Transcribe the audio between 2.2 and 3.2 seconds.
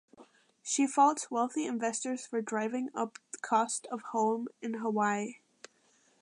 for driving up